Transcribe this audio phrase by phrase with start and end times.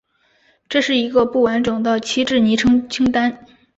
[0.67, 3.45] 这是一个不完整的旗帜昵称清单。